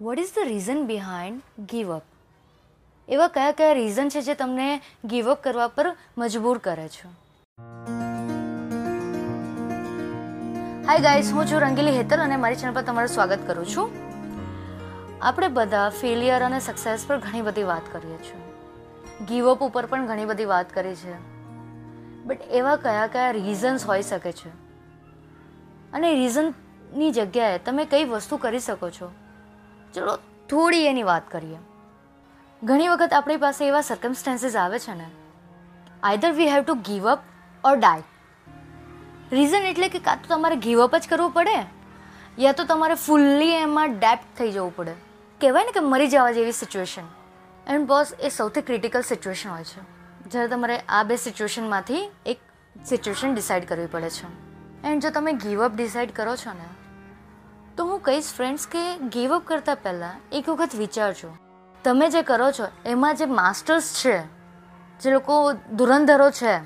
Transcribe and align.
What 0.00 0.18
is 0.18 0.28
the 0.28 0.38
reason 0.38 0.86
behind 0.86 1.42
give 1.64 1.96
up 1.96 2.02
એવા 3.08 3.28
કયા 3.28 3.52
કયા 3.52 3.72
રીઝન 3.72 4.08
છે 4.08 4.20
જે 4.20 4.34
તમને 4.34 4.80
ગીવ 5.04 5.30
અપ 5.30 5.44
કરવા 5.44 5.68
પર 5.68 5.96
મજબૂર 6.18 6.58
કરે 6.58 6.88
છે? 6.88 7.08
હાય 10.86 10.98
ગાઈસ 10.98 11.32
હું 11.32 11.46
છું 11.46 11.60
રંગીલી 11.60 11.96
હેતલ 11.96 12.20
અને 12.20 12.36
મારી 12.36 12.56
ચેનલ 12.56 12.74
પર 12.74 12.82
તમારું 12.82 13.08
સ્વાગત 13.08 13.38
કરું 13.46 13.66
છું. 13.66 13.90
આપણે 15.22 15.48
બધા 15.48 15.88
ફેલિયર 15.88 16.44
અને 16.44 16.60
સક્સેસ 16.60 17.04
પર 17.06 17.18
ઘણી 17.18 17.42
બધી 17.42 17.62
વાત 17.62 17.82
કરીએ 17.92 18.16
છીએ. 18.16 18.40
ગીવ 19.26 19.50
અપ 19.50 19.60
ઉપર 19.62 19.86
પણ 19.86 20.06
ઘણી 20.06 20.24
બધી 20.24 20.44
વાત 20.44 20.74
કરી 20.74 20.94
છે. 20.94 21.14
બટ 22.24 22.42
એવા 22.42 22.76
કયા 22.76 23.06
કયા 23.06 23.30
રીઝન્સ 23.30 23.86
હોઈ 23.86 24.02
શકે 24.02 24.32
છે? 24.32 24.48
અને 25.92 26.14
રીઝનની 26.14 27.10
જગ્યાએ 27.10 27.58
તમે 27.58 27.84
કઈ 27.84 28.04
વસ્તુ 28.04 28.36
કરી 28.36 28.60
શકો 28.60 28.90
છો? 28.90 29.12
ચલો, 29.94 30.18
થોડી 30.50 30.86
એની 30.86 31.02
વાત 31.02 31.30
કરીએ. 31.30 31.58
ઘણી 32.62 32.88
વખત 32.88 33.12
આપણી 33.12 33.36
પાસે 33.36 33.62
એવા 33.68 33.80
સર્કમસ્ટાન્સીસ 33.80 34.56
આવે 34.56 34.78
છે 34.78 34.94
ને 34.94 35.08
either 36.02 36.32
we 36.32 36.48
have 36.48 36.62
to 36.62 36.74
give 36.74 37.08
up 37.12 37.20
or 37.64 37.76
die 37.76 38.02
reason 39.32 39.66
એટલે 39.66 39.88
કે 39.88 39.98
કાં 39.98 40.22
તો 40.22 40.34
તમારે 40.34 40.56
ગીવ 40.56 40.84
અપ 40.84 40.94
જ 40.96 41.08
કરવું 41.08 41.30
પડે, 41.30 41.56
યા 42.38 42.52
તો 42.52 42.64
તમારે 42.64 42.94
ફૂલ્લી 42.94 43.50
એમાં 43.50 43.98
ડેપ્થ 43.98 44.38
થઈ 44.38 44.52
જવું 44.52 44.76
પડે. 44.76 44.94
કહેવાય 45.40 45.64
ને 45.64 45.72
કે 45.72 45.80
મરી 45.80 46.08
જવા 46.08 46.32
જેવી 46.32 46.52
સિચ્યુએશન 46.52 47.06
એન્ડ 47.66 47.86
બોસ 47.86 48.12
એ 48.20 48.28
સૌથી 48.28 48.62
ક્રિટિકલ 48.62 49.02
સિચ્યુએશન 49.02 49.50
હોય 49.50 49.64
છે. 49.64 49.82
જ્યારે 50.30 50.48
તમારે 50.48 50.76
આ 50.88 51.02
બે 51.02 51.16
સિચ્યુએશનમાંથી 51.16 52.02
એક 52.26 52.38
સિચ્યુએશન 52.84 53.34
ડિસાઇડ 53.34 53.68
કરવી 53.68 53.86
પડે 53.86 54.10
છે. 54.10 54.26
એન્ડ 54.84 55.02
જો 55.02 55.10
તમે 55.10 55.32
ગીવ 55.32 55.64
અપ 55.64 55.72
ડિસાઇડ 55.76 56.14
કરો 56.14 56.36
છો 56.36 56.52
ને 56.52 56.68
તો 57.76 57.84
હું 57.84 58.00
કહીશ 58.00 58.24
ફ્રેન્ડ્સ 58.24 58.66
કે 58.66 58.98
ગીવ 58.98 59.34
અપ 59.34 59.46
કરતાં 59.46 59.76
પહેલાં 59.82 60.20
એક 60.32 60.48
વખત 60.48 60.74
વિચારજો. 60.74 61.36
તમે 61.84 62.10
જે 62.10 62.22
કરો 62.22 62.52
છો, 62.52 62.66
એમાં 62.86 63.16
જે 63.16 63.24
માસ્ટર્સ 63.24 64.04
છે, 64.04 64.22
જે 65.00 65.10
લોકો 65.10 65.52
ધુરંધરો 65.52 66.30
છે, 66.30 66.60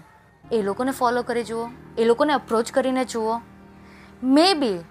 એ 0.52 0.62
લોકોને 0.62 0.90
ફોલો 0.90 1.22
કરી 1.22 1.44
જુઓ, 1.44 1.68
એ 1.98 2.04
લોકોને 2.04 2.32
અપ્રોચ 2.32 2.72
કરીને 2.72 3.04
જુઓ. 3.04 3.40
મે 4.22 4.54
બી 4.54 4.84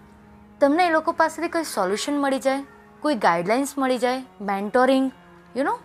તમને 0.62 0.88
એ 0.88 0.90
લોકો 0.90 1.12
પાસેથી 1.12 1.48
કંઈ 1.48 1.64
સોલ્યુશન 1.64 2.14
મળી 2.14 2.40
જાય, 2.40 2.64
કોઈ 3.02 3.16
ગાઈડલાઇન્સ 3.16 3.78
મળી 3.78 3.98
જાય 3.98 4.26
મેન્ટોરિંગ 4.42 5.12
યુ 5.56 5.64
નો 5.64 5.80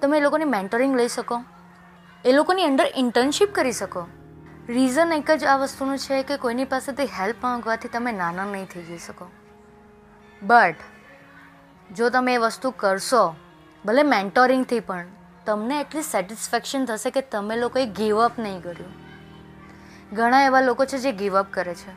તમે 0.00 0.18
એ 0.18 0.20
લોકોની 0.20 0.44
મેન્ટોરિંગ 0.44 0.96
લઈ 0.96 1.08
શકો. 1.08 1.42
એ 2.24 2.32
લોકોની 2.32 2.64
અંડર 2.64 2.86
ઇન્ટર્નશીપ 2.96 3.54
કરી 3.54 3.72
શકો. 3.72 4.06
રીઝન 4.68 5.12
એક 5.12 5.30
જ 5.30 5.44
આ 5.44 5.56
વસ્તુનું 5.56 5.98
છે 5.98 6.22
કે 6.22 6.36
કોઈની 6.36 6.64
પાસેથી 6.64 7.06
હેલ્પ 7.06 7.36
માંગવાથી 7.42 7.88
તમે 7.88 8.12
નાના 8.12 8.44
નહીં 8.44 8.64
થઈ 8.64 8.82
જઈ 8.82 8.98
શકો. 8.98 9.30
બટ 10.42 10.74
જો 11.96 12.10
તમે 12.10 12.34
એ 12.34 12.36
વસ્તુ 12.36 12.70
કરશો, 12.70 13.34
ભલે 13.84 14.02
મેન્ટોરિંગથી 14.02 14.80
પણ, 14.80 15.06
તમને 15.46 15.80
એટલી 15.80 16.02
સેટિસ્ફેક્શન 16.02 16.84
થશે 16.84 17.10
કે 17.10 17.20
તમે 17.20 17.56
લોકોએ 17.56 17.86
ગીવ 17.86 18.20
અપ 18.20 18.38
નહીં 18.38 18.62
કર્યું. 18.62 18.92
ઘણા 20.12 20.42
એવા 20.42 20.60
લોકો 20.60 20.84
છે 20.84 20.98
જે 20.98 21.12
ગીવ 21.12 21.38
અપ 21.38 21.46
કરે 21.50 21.74
છે. 21.74 21.92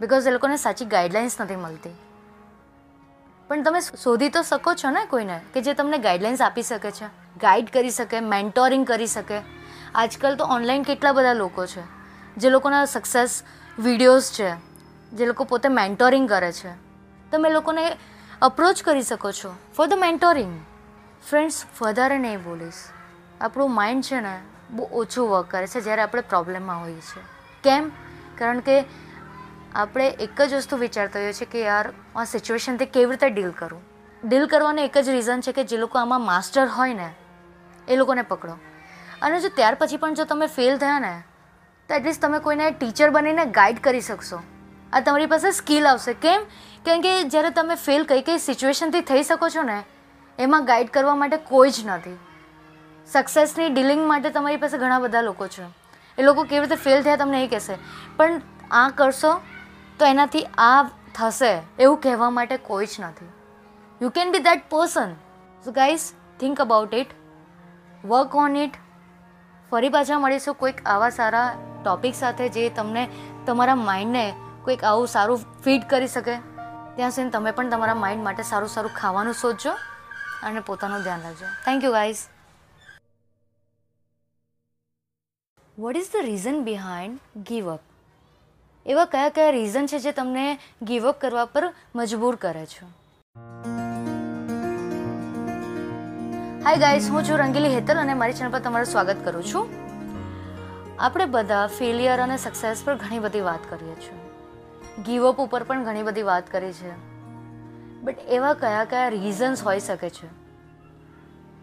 બિકોઝ 0.00 0.26
એ 0.26 0.30
લોકોને 0.30 0.56
સાચી 0.56 0.84
ગાઈડલાઇન્સ 0.84 1.40
નથી 1.40 1.56
મળતી. 1.56 1.90
પણ 3.48 3.62
તમે 3.62 3.80
શોધી 3.80 4.28
તો 4.28 4.42
શકો 4.42 4.74
છો 4.74 4.90
ને 4.90 5.04
કોઈને, 5.04 5.40
કે 5.54 5.60
જે 5.60 5.74
તમને 5.74 5.98
ગાઈડલાઇન્સ 5.98 6.40
આપી 6.40 6.62
શકે 6.62 6.90
છે 6.90 7.06
ગાઈડ 7.40 7.70
કરી 7.70 7.90
શકે 7.90 8.20
મેન્ટોરિંગ 8.20 8.86
કરી 8.86 9.06
શકે. 9.06 9.40
આજકાલ 9.94 10.36
તો 10.36 10.44
ઓનલાઈન 10.44 10.82
કેટલા 10.82 11.12
બધા 11.12 11.32
લોકો 11.32 11.66
છે, 11.66 11.80
જે 12.36 12.50
લોકોના 12.50 12.84
સક્સેસ 12.84 13.42
વિડીયોઝ 13.78 14.32
છે, 14.32 14.54
જે 15.12 15.26
લોકો 15.26 15.44
પોતે 15.44 15.68
મેન્ટોરિંગ 15.68 16.28
કરે 16.28 16.52
છે. 16.52 16.89
તમે 17.32 17.50
લોકોને 17.50 17.96
અપ્રોચ 18.42 18.82
કરી 18.82 19.02
શકો 19.02 19.32
છો. 19.32 19.56
ફોર 19.76 19.86
ધ 19.86 19.92
મેન્ટોરિંગ 19.92 20.60
ફ્રેન્ડ્સ 21.30 21.64
વધારે 21.82 22.18
નહીં 22.18 22.42
બોલીશ. 22.42 22.74
આપણું 23.40 23.74
માઇન્ડ 23.74 24.04
છે 24.04 24.20
ને, 24.20 24.40
બહુ 24.70 24.88
ઓછું 24.92 25.28
વર્ક 25.28 25.50
કરે 25.50 25.66
છે 25.66 25.80
જ્યારે 25.80 26.02
આપણે 26.02 26.20
પ્રોબ્લેમમાં 26.20 26.80
હોઈએ 26.80 27.00
છીએ. 27.00 27.22
કેમ? 27.64 27.90
કારણ 28.38 28.60
કે 28.60 28.84
આપણે 29.74 30.08
એક 30.08 30.42
જ 30.42 30.54
વસ્તુ 30.54 30.76
વિચારતા 30.76 31.18
હોઈએ 31.18 31.32
છીએ 31.32 31.48
કે 31.52 31.62
યાર, 31.62 31.92
આ 32.16 32.24
સિચ્યુએશનથી 32.24 32.86
કેવી 32.86 33.10
રીતે 33.10 33.30
ડીલ 33.30 33.50
કરું? 33.50 33.82
ડીલ 34.24 34.46
કરવાનું 34.46 34.84
એક 34.84 34.98
જ 34.98 35.08
રીઝન 35.08 35.40
છે 35.40 35.52
કે 35.52 35.64
જે 35.64 35.76
લોકો 35.76 35.98
આમાં 35.98 36.20
માસ્ટર 36.20 36.66
હોય 36.66 36.94
ને, 36.94 37.14
એ 37.88 37.96
લોકોને 37.96 38.22
પકડો. 38.22 38.52
અને 39.22 39.40
જો 39.40 39.48
ત્યાર 39.48 39.74
પછી 39.74 39.96
પણ 39.96 40.14
જો 40.14 40.24
તમે 40.24 40.46
ફેલ 40.46 40.78
થયા 40.78 40.98
ને, 40.98 41.22
તો 41.88 41.94
એટલીસ્ટ 41.94 42.22
તમે 42.22 42.38
કોઈને 42.38 42.70
ટીચર 42.70 43.10
બનીને 43.10 43.44
ગાઈડ 43.44 43.80
કરી 43.80 44.00
શકશો. 44.00 44.42
આ 44.92 45.00
તમારી 45.00 45.26
પાસે 45.26 45.50
સ્કિલ 45.50 45.86
આવશે. 45.86 46.12
કેમ? 46.12 46.42
કેમ 46.84 47.00
કે 47.00 47.24
જ્યારે 47.24 47.50
તમે 47.50 47.74
ફેલ 47.74 48.04
કઈ 48.04 48.22
કઈ 48.22 48.38
સિચ્યુએશનથી 48.38 49.00
થઈ 49.00 49.22
શકો 49.22 49.48
છો 49.48 49.62
ને, 49.62 49.82
એમાં 50.38 50.64
ગાઈડ 50.64 50.88
કરવા 50.88 51.14
માટે 51.14 51.36
કોઈ 51.36 51.70
જ 51.70 51.86
નથી. 51.86 52.18
સક્સેસની 53.06 53.68
ડીલિંગ 53.68 54.08
માટે 54.08 54.30
તમારી 54.30 54.56
પાસે 54.56 54.78
ઘણા 54.78 54.98
બધા 54.98 55.20
લોકો 55.20 55.46
છે. 55.46 55.62
એ 56.18 56.22
લોકો 56.22 56.42
કેવી 56.42 56.60
રીતે 56.60 56.76
ફેલ 56.76 57.02
થયા 57.02 57.16
તમને 57.16 57.44
એ 57.44 57.48
કહેશે. 57.48 57.74
પણ 58.16 58.40
આ 58.70 58.88
કરશો 58.88 59.40
તો 59.98 60.04
એનાથી 60.04 60.46
આ 60.58 60.82
થશે 61.14 61.62
એવું 61.78 62.00
કહેવા 62.00 62.30
માટે 62.30 62.56
કોઈ 62.56 62.86
જ 62.86 62.96
નથી. 63.00 63.28
You 64.02 64.10
can 64.10 64.32
be 64.32 64.38
that 64.38 64.70
person 64.70 65.12
so 65.64 65.72
guys 65.72 66.00
think 66.40 66.60
about 66.60 66.94
it 66.94 67.06
work 68.04 68.36
on 68.36 68.56
it 68.56 68.72
ફરી 69.70 69.88
પાછા 69.88 70.18
મળીશું 70.18 70.54
કોઈક 70.54 70.86
આવા 70.86 71.10
સારા 71.10 71.54
ટોપિક 71.84 72.14
સાથે 72.14 72.48
જે 72.48 72.68
તમને 72.68 73.08
તમારા 73.46 73.74
માઇન્ડને 73.74 74.34
કોઈક 74.64 74.84
આવું 74.84 75.08
સારું 75.08 75.38
ફીડ 75.64 75.82
કરી 75.82 76.06
શકે. 76.06 76.34
ત્યાં 76.96 77.10
સુધી 77.10 77.30
તમે 77.30 77.50
પણ 77.50 77.70
તમારા 77.70 77.94
માઇન્ડ 77.94 78.24
માટે 78.24 78.42
સારું 78.42 78.68
સારું 78.68 78.94
ખાવાનું 78.94 79.34
શોધજો 79.34 79.72
અને 80.42 80.60
પોતાનું 80.60 81.02
ધ્યાન 81.02 81.22
રાખજો. 81.22 81.46
Thank 81.46 81.84
you 81.84 81.92
guys 81.92 82.16
what 85.78 85.96
is 85.96 86.12
the 86.12 86.16
reason 86.24 86.64
behind 86.64 87.42
give 87.42 87.74
up 87.74 87.80
એવા 88.86 89.04
કયા 89.04 89.28
કયા 89.28 89.50
રીઝન 89.50 89.86
છે 89.86 89.98
જે 89.98 90.12
તમને 90.12 90.58
ગીવ 90.82 91.08
અપ 91.08 91.20
કરવા 91.20 91.44
પર 91.44 91.74
મજબૂર 91.94 92.36
કરે 92.36 92.66
છે? 92.66 92.86
હાય 96.64 96.76
ગાઈસ 96.76 97.10
હું 97.10 97.24
છું 97.24 97.38
રંગીલી 97.38 97.74
હેતલ 97.74 97.98
અને 97.98 98.14
મારી 98.14 98.32
ચેનલ 98.32 98.50
પર 98.50 98.58
તમારું 98.58 98.86
સ્વાગત 98.86 99.16
કરું 99.24 99.44
છું. 99.44 99.68
આપણે 100.98 101.24
બધા 101.24 101.66
ફેલિયર 101.66 102.22
અને 102.22 102.36
સક્સેસ 102.36 102.82
પર 102.84 102.94
ઘણી 102.94 103.18
બધી 103.18 103.40
વાત 103.40 103.60
કરીએ 103.70 103.94
છીએ. 103.94 104.29
ગીવ 104.98 105.28
અપ 105.28 105.40
ઉપર 105.40 105.62
પણ 105.62 105.84
ઘણી 105.84 106.02
બધી 106.02 106.22
વાત 106.22 106.50
કરી 106.50 106.72
છે. 106.72 107.10
બટ 108.00 108.18
એવા 108.18 108.54
કયા 108.54 108.84
કયા 108.84 109.08
રીઝન્સ 109.08 109.62
હોઈ 109.62 109.80
શકે 109.80 110.10
છે? 110.10 110.26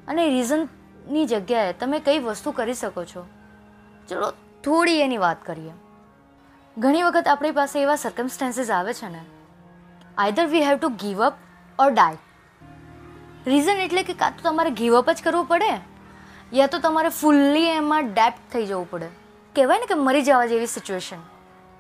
અને 0.07 0.29
રીઝનની 0.29 1.25
જગ્યાએ 1.25 1.73
તમે 1.73 1.99
કઈ 1.99 2.19
વસ્તુ 2.19 2.51
કરી 2.51 2.73
શકો 2.73 3.05
છો? 3.05 3.27
ચલો, 4.09 4.33
થોડી 4.63 5.01
એની 5.01 5.17
વાત 5.17 5.45
કરીએ. 5.45 5.71
ઘણી 6.77 7.03
વખત 7.03 7.27
આપણી 7.27 7.51
પાસે 7.51 7.81
એવા 7.81 7.95
સર્કમસ્ટાન્સીસ 7.95 8.71
આવે 8.71 8.93
છે 8.93 9.09
ને. 9.09 9.25
Either 10.17 10.45
we 10.45 10.61
have 10.61 10.77
to 10.77 10.89
give 10.89 11.25
up 11.25 11.33
or 11.79 11.91
die 11.91 12.17
reason 13.47 13.77
એટલે 13.77 14.03
કે 14.03 14.13
કાં 14.13 14.33
તો 14.35 14.49
તમારે 14.49 14.71
ગીવ 14.71 14.97
અપ 14.97 15.09
જ 15.09 15.23
કરવું 15.23 15.45
પડે, 15.45 15.79
યા 16.53 16.67
તો 16.67 16.79
તમારે 16.79 17.09
ફૂલ્લી 17.09 17.63
એમાં 17.63 18.13
ડેપ્થ 18.13 18.53
થઈ 18.53 18.65
જવું 18.65 18.89
પડે. 18.89 19.07
કહેવાય 19.55 19.79
ને 19.79 19.85
કે 19.85 19.93
મરી 19.93 20.21
જવા 20.21 20.45
જેવી 20.45 20.65
સિચ્યુએશન 20.65 21.17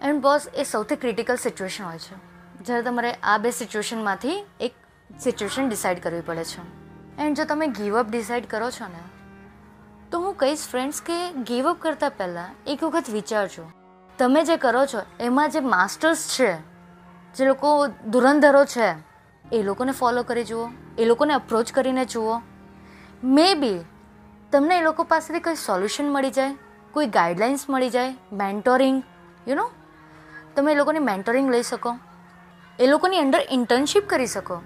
એન્ડ 0.01 0.21
બોસ, 0.21 0.47
એ 0.55 0.63
સૌથી 0.63 0.95
ક્રિટિકલ 0.95 1.35
સિચ્યુએશન 1.35 1.83
હોય 1.83 1.97
છે. 1.97 2.15
જ્યારે 2.63 2.83
તમારે 2.83 3.11
આ 3.11 3.37
બે 3.37 3.51
સિચ્યુએશનમાંથી 3.51 4.45
એક 4.59 4.73
સિચ્યુએશન 5.19 5.69
ડિસાઇડ 5.69 6.03
કરવી 6.03 6.21
પડે 6.21 6.43
છે. 6.43 6.61
એન્ડ 7.17 7.37
જો 7.37 7.45
તમે 7.45 7.67
ગીવ 7.67 7.99
અપ 7.99 8.07
ડિસાઇડ 8.09 8.47
કરો 8.49 8.71
છો 8.71 8.85
ને, 8.85 9.03
તો 10.11 10.19
હું 10.19 10.33
કહીશ 10.33 10.67
ફ્રેન્ડ્સ 10.67 11.01
કે 11.01 11.31
ગીવ 11.31 11.69
અપ 11.69 11.79
કરતાં 11.79 12.11
પહેલાં 12.17 12.49
એક 12.67 12.83
વખત 12.83 13.09
વિચારજો. 13.09 13.71
તમે 14.17 14.43
જે 14.43 14.57
કરો 14.57 14.85
છો, 14.85 15.01
એમાં 15.19 15.49
જે 15.49 15.59
માસ્ટર્સ 15.59 16.37
છે, 16.39 16.55
જે 17.35 17.45
લોકો 17.45 17.87
ધુરંધરો 17.87 18.65
છે, 18.65 18.91
એ 19.57 19.63
લોકોને 19.63 19.91
ફોલો 19.91 20.23
કરી 20.23 20.43
જુઓ, 20.43 20.69
એ 20.97 21.05
લોકોને 21.05 21.33
અપ્રોચ 21.33 21.71
કરીને 21.71 22.05
જુઓ. 22.05 22.41
મે 23.23 23.53
બી 23.53 23.79
તમને 24.51 24.77
એ 24.77 24.81
લોકો 24.81 25.03
પાસેથી 25.03 25.39
કોઈ 25.39 25.55
સોલ્યુશન 25.55 26.05
મળી 26.05 26.31
જાય, 26.31 26.55
કોઈ 26.91 27.07
ગાઈડલાઇન્સ 27.07 27.69
મળી 27.69 27.89
જાય 27.89 28.17
મેન્ટોરિંગ 28.31 29.03
યુ 29.47 29.55
નો 29.55 29.71
તમે 30.57 30.71
એ 30.71 30.75
લોકોની 30.75 30.99
મેન્ટોરિંગ 30.99 31.51
લઈ 31.51 31.63
શકો. 31.63 31.97
એ 32.79 32.87
લોકોની 32.87 33.17
અંડર 33.17 33.39
ઇન્ટર્નશીપ 33.49 34.09
કરી 34.09 34.27
શકો. 34.27 34.61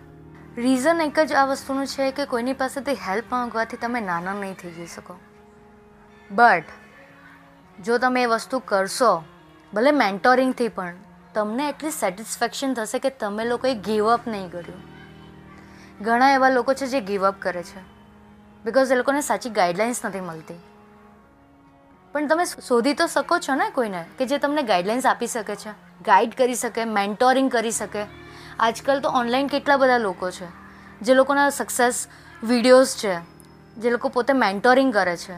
રીઝન 0.57 1.01
એક 1.01 1.19
જ 1.19 1.33
આ 1.33 1.45
વસ્તુનું 1.45 1.87
છે 1.87 2.11
કે 2.11 2.25
કોઈની 2.25 2.53
પાસેથી 2.53 2.91
હેલ્પ 2.91 3.23
માંગવાથી 3.31 3.77
તમે 3.77 4.01
નાના 4.01 4.33
નહીં 4.33 4.53
થઈ 4.53 4.71
જઈ 4.71 4.87
શકો. 4.87 5.15
બટ 6.31 6.63
જો 7.83 7.97
તમે 7.97 8.23
એ 8.23 8.25
વસ્તુ 8.25 8.59
કરશો, 8.59 9.23
ભલે 9.73 9.91
મેન્ટોરિંગથી 9.91 10.67
પણ, 10.67 10.93
તમને 11.33 11.69
એટલી 11.69 11.91
સેટિસ્ફેક્શન 11.91 12.73
થશે 12.73 12.99
કે 12.99 13.09
તમે 13.09 13.45
લોકોએ 13.45 13.75
ગીવ 13.75 14.13
અપ 14.13 14.27
નહીં 14.27 14.51
કર્યું. 14.51 14.81
ઘણા 16.01 16.31
એવા 16.31 16.49
લોકો 16.49 16.73
છે 16.73 16.87
જે 16.87 17.01
ગીવ 17.01 17.27
અપ 17.27 17.35
કરે 17.39 17.63
છે. 17.63 17.81
બિકોઝ 18.65 18.91
એ 18.91 18.95
લોકોને 18.95 19.21
સાચી 19.21 19.49
ગાઈડલાઇન્સ 19.49 20.05
નથી 20.05 20.21
મળતી. 20.21 20.70
પણ 22.11 22.27
તમે 22.27 22.45
શોધી 22.45 22.93
તો 22.93 23.07
શકો 23.07 23.39
છો 23.39 23.55
ને 23.55 23.69
કોઈને 23.69 24.05
કે 24.17 24.25
જે 24.25 24.37
તમને 24.37 24.63
ગાઈડલાઇન્સ 24.63 25.05
આપી 25.05 25.27
શકે 25.27 25.55
છે 25.55 25.71
ગાઈડ 26.01 26.35
કરી 26.37 26.55
શકે 26.55 26.85
મેન્ટોરિંગ 26.85 27.51
કરી 27.51 27.71
શકે. 27.71 28.03
આજકાલ 28.59 28.99
તો 28.99 29.09
ઓનલાઈન 29.09 29.47
કેટલા 29.47 29.77
બધા 29.77 29.97
લોકો 29.97 30.31
છે, 30.31 30.47
જે 31.01 31.13
લોકોના 31.13 31.49
સક્સેસ 31.49 32.07
વિડીયોઝ 32.43 32.95
છે, 32.95 33.15
જે 33.77 33.89
લોકો 33.89 34.09
પોતે 34.09 34.33
મેન્ટોરિંગ 34.33 34.93
કરે 34.93 35.17
છે. 35.17 35.37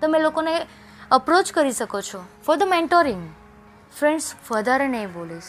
તમે 0.00 0.18
લોકોને 0.18 0.66
અપ્રોચ 1.10 1.52
કરી 1.52 1.72
શકો 1.72 2.00
છો 2.00 2.24
ફોર 2.46 2.56
ધ 2.56 2.62
મેન્ટોરિંગ 2.62 3.30
ફ્રેન્ડ્સ 3.98 4.34
વધારે 4.50 4.88
નહીં 4.88 5.12
બોલીશ. 5.12 5.42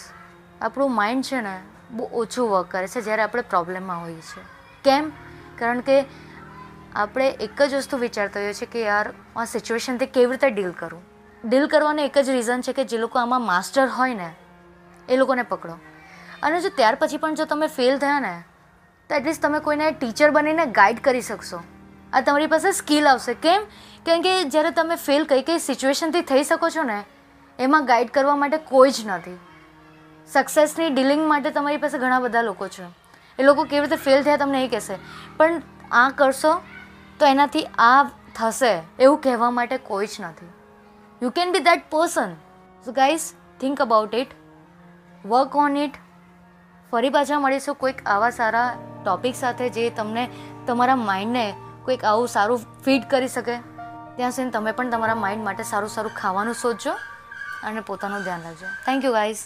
આપણું 0.62 0.96
માઇન્ડ 0.96 1.24
છે 1.24 1.42
ને 1.42 1.60
બહુ 1.92 2.10
ઓછું 2.14 2.50
વર્ક 2.50 2.72
કરે 2.72 2.88
છે 2.88 3.02
જ્યારે 3.02 3.22
આપણે 3.22 3.42
પ્રોબ્લેમમાં 3.42 4.02
હોઈએ 4.02 4.22
છીએ. 4.22 4.44
કેમ? 4.84 5.12
કારણ 5.58 5.80
કે 5.80 6.06
આપણે 6.98 7.30
એક 7.30 7.62
જ 7.62 7.74
વસ્તુ 7.74 7.98
વિચારતા 7.98 8.40
હોઈએ 8.40 8.54
છીએ 8.54 8.68
કે 8.72 8.82
યાર, 8.82 9.14
આ 9.36 9.46
સિચ્યુએશનથી 9.46 10.06
કેવી 10.06 10.32
રીતે 10.32 10.50
ડીલ 10.50 10.72
કરું? 10.72 11.02
ડીલ 11.46 11.68
કરવાનું 11.68 12.06
એક 12.06 12.18
જ 12.18 12.30
રીઝન 12.30 12.62
છે 12.62 12.74
કે 12.74 12.84
જે 12.84 12.98
લોકો 12.98 13.20
આમાં 13.20 13.42
માસ્ટર 13.42 13.88
હોય 13.88 14.14
ને, 14.14 14.34
એ 15.10 15.18
લોકોને 15.18 15.42
પકડો. 15.42 15.74
અને 16.44 16.62
જો 16.62 16.70
ત્યાર 16.70 16.96
પછી 16.96 17.18
પણ 17.18 17.36
જો 17.36 17.46
તમે 17.46 17.68
ફેલ 17.68 17.98
થયા 17.98 18.20
ને, 18.20 18.44
તો 19.10 19.16
એટલીસ્ટ 19.16 19.42
તમે 19.42 19.60
કોઈને 19.60 19.92
ટીચર 19.92 20.30
બનીને 20.30 20.66
ગાઈડ 20.66 21.00
કરી 21.00 21.22
શકશો. 21.22 21.64
આ 22.14 22.22
તમારી 22.22 22.48
પાસે 22.48 22.72
સ્કિલ 22.72 23.08
આવશે. 23.08 23.34
કેમ? 23.34 23.64
કેમ 24.06 24.22
કે 24.22 24.44
જ્યારે 24.44 24.72
તમે 24.72 24.96
ફેલ 24.96 25.26
કઈ 25.26 25.42
કઈ 25.42 25.60
સિચ્યુએશનથી 25.60 26.22
થઈ 26.22 26.44
શકો 26.44 26.70
છો 26.70 26.84
ને, 26.84 27.04
એમાં 27.60 27.86
ગાઈડ 27.86 28.10
કરવા 28.10 28.36
માટે 28.36 28.58
કોઈ 28.58 28.92
જ 28.92 28.96
નથી. 29.06 29.40
સક્સેસની 30.28 30.90
ડીલિંગ 30.90 31.28
માટે 31.28 31.52
તમારી 31.52 31.78
પાસે 31.78 31.98
ઘણા 31.98 32.20
બધા 32.20 32.42
લોકો 32.42 32.68
છે. 32.68 32.84
એ 33.40 33.44
લોકો 33.44 33.64
કેવી 33.64 33.82
રીતે 33.82 33.96
ફેલ 33.96 34.24
થયા 34.24 34.38
તમને 34.38 34.66
એ 34.66 34.68
કહેશે. 34.68 34.96
પણ 35.38 35.62
આ 35.92 36.10
કરશો 36.10 36.62
તો 37.20 37.26
એનાથી 37.26 37.64
આ 37.78 38.04
થશે 38.36 38.84
એવું 39.00 39.22
કહેવા 39.22 39.52
માટે 39.52 39.78
કોઈ 39.78 40.08
જ 40.08 40.22
નથી. 40.22 40.50
You 41.22 41.30
can 41.30 41.52
be 41.52 41.60
that 41.60 41.90
person 41.90 42.34
so 42.86 42.92
guys 42.92 43.22
think 43.62 43.82
about 43.82 44.16
it 44.16 44.28
work 45.26 45.56
on 45.56 45.78
it 45.78 45.94
ફરી 46.92 47.10
પાછા 47.10 47.40
મળીશું 47.40 47.76
કોઈક 47.76 48.08
આવા 48.08 48.30
સારા 48.30 48.78
ટોપિક 49.06 49.36
સાથે 49.36 49.70
જે 49.70 49.90
તમને 49.90 50.30
તમારા 50.68 50.96
માઇન્ડને 50.96 51.54
કોઈક 51.84 52.06
આવું 52.06 52.28
સારું 52.28 52.60
ફીડ 52.86 53.04
કરી 53.10 53.28
શકે. 53.28 53.58
ત્યાં 54.16 54.32
સુધી 54.32 54.50
તમે 54.50 54.72
પણ 54.72 54.90
તમારા 54.90 55.16
માઇન્ડ 55.16 55.44
માટે 55.44 55.64
સારું 55.64 55.90
સારું 55.90 56.12
ખાવાનું 56.14 56.54
શોધજો 56.54 56.92
અને 57.64 57.80
પોતાનું 57.80 58.24
ધ્યાન 58.24 58.42
રાખજો. 58.42 58.68
Thank 58.86 59.06
you 59.06 59.14
guys 59.14 59.38